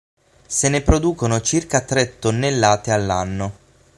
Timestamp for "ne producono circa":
0.67-1.81